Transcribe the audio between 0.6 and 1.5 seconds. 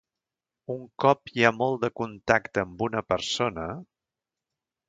Un cop hi